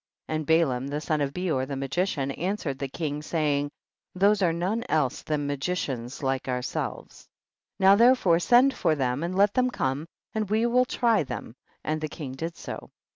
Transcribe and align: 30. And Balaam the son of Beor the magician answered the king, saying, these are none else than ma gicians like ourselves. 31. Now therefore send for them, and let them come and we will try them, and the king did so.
30. 0.27 0.35
And 0.35 0.45
Balaam 0.47 0.87
the 0.87 0.99
son 0.99 1.21
of 1.21 1.31
Beor 1.31 1.67
the 1.67 1.75
magician 1.75 2.31
answered 2.31 2.79
the 2.79 2.87
king, 2.87 3.21
saying, 3.21 3.69
these 4.15 4.41
are 4.41 4.51
none 4.51 4.83
else 4.89 5.21
than 5.21 5.45
ma 5.45 5.53
gicians 5.53 6.23
like 6.23 6.47
ourselves. 6.47 7.27
31. 7.77 7.87
Now 7.91 7.95
therefore 7.97 8.39
send 8.39 8.73
for 8.73 8.95
them, 8.95 9.21
and 9.21 9.35
let 9.35 9.53
them 9.53 9.69
come 9.69 10.07
and 10.33 10.49
we 10.49 10.65
will 10.65 10.85
try 10.85 11.21
them, 11.21 11.53
and 11.83 12.01
the 12.01 12.07
king 12.09 12.31
did 12.31 12.57
so. 12.57 12.89